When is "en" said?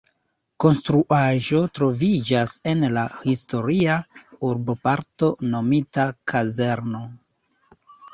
2.71-2.81